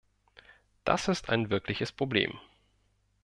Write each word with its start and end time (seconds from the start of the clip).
Das 0.83 1.07
ist 1.09 1.29
ein 1.29 1.51
wirkliches 1.51 1.91
Problem. 1.91 2.39